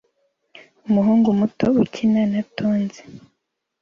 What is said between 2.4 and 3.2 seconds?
tonzi